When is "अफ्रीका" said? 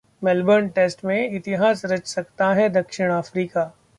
3.11-3.71